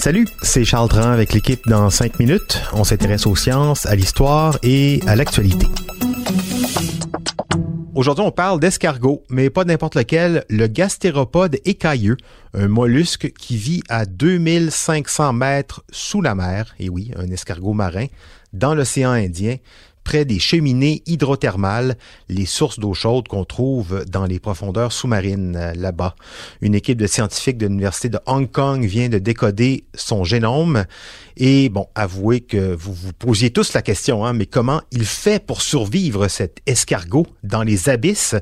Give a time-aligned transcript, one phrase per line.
[0.00, 2.60] Salut, c'est Charles Dran avec l'équipe dans 5 minutes.
[2.72, 5.68] On s'intéresse aux sciences, à l'histoire et à l'actualité.
[7.94, 12.16] Aujourd'hui, on parle d'escargot, mais pas n'importe lequel, le gastéropode écailleux,
[12.52, 18.06] un mollusque qui vit à 2500 mètres sous la mer, et oui, un escargot marin,
[18.52, 19.56] dans l'océan Indien,
[20.04, 21.96] près des cheminées hydrothermales,
[22.28, 26.14] les sources d'eau chaude qu'on trouve dans les profondeurs sous-marines euh, là-bas.
[26.60, 30.84] Une équipe de scientifiques de l'Université de Hong Kong vient de décoder son génome.
[31.36, 35.44] Et bon, avouez que vous vous posiez tous la question, hein, mais comment il fait
[35.44, 38.34] pour survivre cet escargot dans les abysses?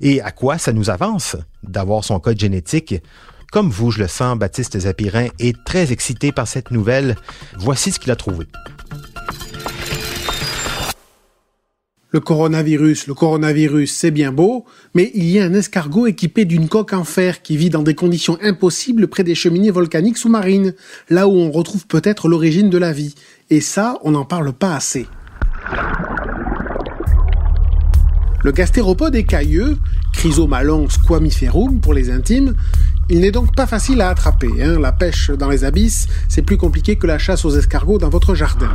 [0.00, 2.96] Et à quoi ça nous avance d'avoir son code génétique?
[3.54, 7.14] Comme vous, je le sens, Baptiste Zapirin est très excité par cette nouvelle.
[7.56, 8.46] Voici ce qu'il a trouvé.
[12.14, 16.68] Le coronavirus, le coronavirus, c'est bien beau, mais il y a un escargot équipé d'une
[16.68, 20.74] coque en fer qui vit dans des conditions impossibles près des cheminées volcaniques sous-marines,
[21.10, 23.16] là où on retrouve peut-être l'origine de la vie.
[23.50, 25.08] Et ça, on n'en parle pas assez.
[28.44, 29.76] Le gastéropode écailleux,
[30.12, 32.54] Chrysomalon squamiferum pour les intimes,
[33.10, 34.52] il n'est donc pas facile à attraper.
[34.62, 34.78] Hein.
[34.78, 38.36] La pêche dans les abysses, c'est plus compliqué que la chasse aux escargots dans votre
[38.36, 38.70] jardin.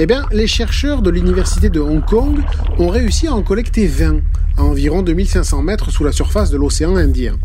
[0.00, 2.38] Eh bien, les chercheurs de l'université de Hong Kong
[2.78, 4.20] ont réussi à en collecter 20,
[4.56, 7.36] à environ 2500 mètres sous la surface de l'océan Indien.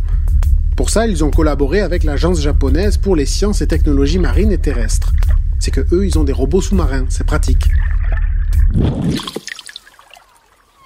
[0.78, 4.60] Pour ça, ils ont collaboré avec l'agence japonaise pour les sciences et technologies marines et
[4.60, 5.14] terrestres.
[5.60, 7.70] C'est que eux, ils ont des robots sous-marins, c'est pratique.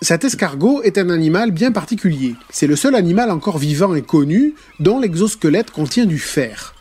[0.02, 2.36] Cet escargot est un animal bien particulier.
[2.50, 6.77] C'est le seul animal encore vivant et connu dont l'exosquelette contient du fer.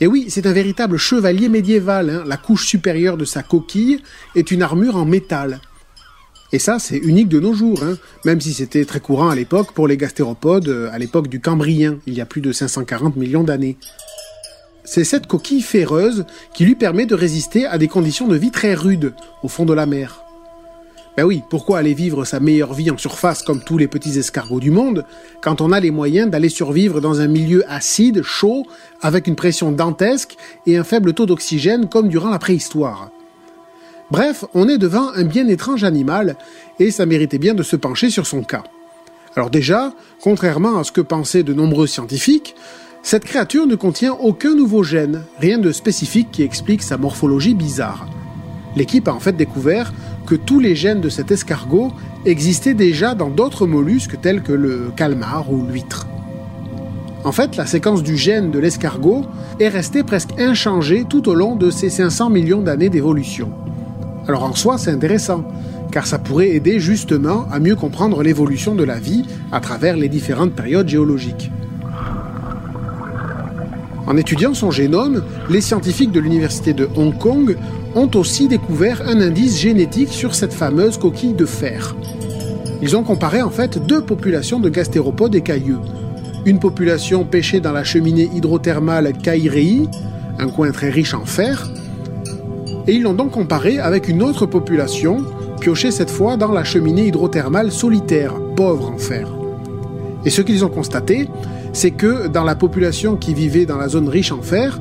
[0.00, 2.10] Et oui, c'est un véritable chevalier médiéval.
[2.10, 2.24] Hein.
[2.26, 4.00] La couche supérieure de sa coquille
[4.34, 5.60] est une armure en métal.
[6.52, 7.96] Et ça, c'est unique de nos jours, hein.
[8.24, 11.98] même si c'était très courant à l'époque pour les gastéropodes, euh, à l'époque du Cambrien,
[12.06, 13.76] il y a plus de 540 millions d'années.
[14.84, 18.74] C'est cette coquille ferreuse qui lui permet de résister à des conditions de vie très
[18.74, 19.12] rudes
[19.44, 20.24] au fond de la mer.
[21.16, 24.60] Ben oui, pourquoi aller vivre sa meilleure vie en surface comme tous les petits escargots
[24.60, 25.04] du monde,
[25.42, 28.64] quand on a les moyens d'aller survivre dans un milieu acide, chaud,
[29.02, 33.10] avec une pression dantesque et un faible taux d'oxygène comme durant la préhistoire?
[34.10, 36.36] Bref, on est devant un bien étrange animal,
[36.78, 38.64] et ça méritait bien de se pencher sur son cas.
[39.36, 42.54] Alors déjà, contrairement à ce que pensaient de nombreux scientifiques,
[43.02, 48.06] cette créature ne contient aucun nouveau gène, rien de spécifique qui explique sa morphologie bizarre.
[48.76, 49.92] L'équipe a en fait découvert
[50.34, 51.92] tous les gènes de cet escargot
[52.24, 56.06] existaient déjà dans d'autres mollusques tels que le calmar ou l'huître.
[57.24, 59.26] En fait, la séquence du gène de l'escargot
[59.58, 63.52] est restée presque inchangée tout au long de ces 500 millions d'années d'évolution.
[64.26, 65.44] Alors en soi, c'est intéressant,
[65.92, 70.08] car ça pourrait aider justement à mieux comprendre l'évolution de la vie à travers les
[70.08, 71.50] différentes périodes géologiques.
[74.06, 77.56] En étudiant son génome, les scientifiques de l'Université de Hong Kong
[77.94, 81.96] ont aussi découvert un indice génétique sur cette fameuse coquille de fer.
[82.82, 85.80] Ils ont comparé en fait deux populations de gastéropodes écailleux.
[86.46, 89.82] Une population pêchée dans la cheminée hydrothermale Kairei,
[90.38, 91.70] un coin très riche en fer,
[92.86, 95.18] et ils l'ont donc comparé avec une autre population,
[95.60, 99.28] piochée cette fois dans la cheminée hydrothermale solitaire, pauvre en fer.
[100.24, 101.28] Et ce qu'ils ont constaté,
[101.72, 104.78] c'est que dans la population qui vivait dans la zone riche en fer,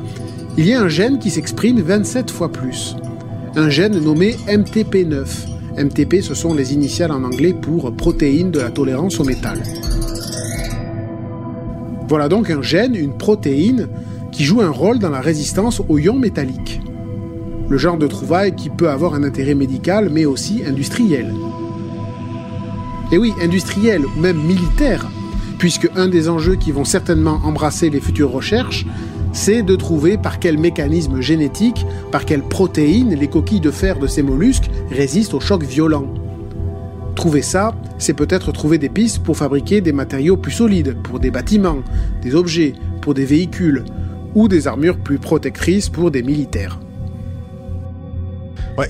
[0.59, 2.97] il y a un gène qui s'exprime 27 fois plus.
[3.55, 5.25] Un gène nommé MTP9.
[5.77, 9.63] MTP, ce sont les initiales en anglais pour protéine de la tolérance au métal.
[12.09, 13.87] Voilà donc un gène, une protéine,
[14.33, 16.81] qui joue un rôle dans la résistance aux ions métalliques.
[17.69, 21.33] Le genre de trouvaille qui peut avoir un intérêt médical, mais aussi industriel.
[23.13, 25.07] Et oui, industriel ou même militaire,
[25.57, 28.85] puisque un des enjeux qui vont certainement embrasser les futures recherches,
[29.31, 34.07] c'est de trouver par quel mécanisme génétique, par quelles protéines les coquilles de fer de
[34.07, 36.07] ces mollusques résistent aux chocs violents.
[37.15, 41.31] Trouver ça, c'est peut-être trouver des pistes pour fabriquer des matériaux plus solides, pour des
[41.31, 41.79] bâtiments,
[42.21, 43.83] des objets, pour des véhicules,
[44.35, 46.79] ou des armures plus protectrices pour des militaires.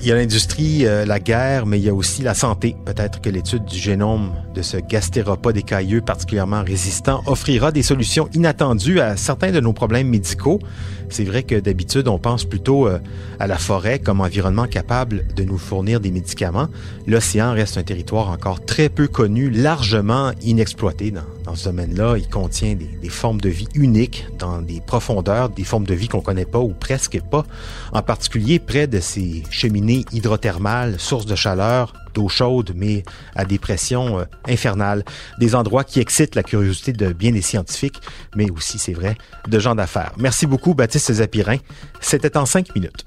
[0.02, 2.76] Il y a l'industrie, euh, la guerre, mais il y a aussi la santé.
[2.84, 9.00] Peut-être que l'étude du génome de ce gastéropode écailleux particulièrement résistant offrira des solutions inattendues
[9.00, 10.60] à certains de nos problèmes médicaux.
[11.08, 13.00] C'est vrai que d'habitude, on pense plutôt euh,
[13.40, 16.68] à la forêt comme environnement capable de nous fournir des médicaments.
[17.06, 22.16] L'océan reste un territoire encore très peu connu, largement inexploité dans, ce domaine-là.
[22.16, 26.06] Il contient des, des, formes de vie uniques dans des profondeurs, des formes de vie
[26.06, 27.44] qu'on connaît pas ou presque pas,
[27.92, 33.02] en particulier près de ces cheminées hydrothermales, sources de chaleur d'eau chaude, mais
[33.34, 35.04] à des pressions euh, infernales.
[35.38, 38.00] Des endroits qui excitent la curiosité de bien des scientifiques,
[38.36, 39.16] mais aussi, c'est vrai,
[39.48, 40.12] de gens d'affaires.
[40.16, 41.56] Merci beaucoup, Baptiste Zapirin.
[42.00, 43.04] C'était en cinq minutes.